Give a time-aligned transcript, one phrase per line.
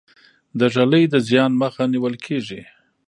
[0.59, 2.61] د ږلۍ د زیان مخه نیول کیږي.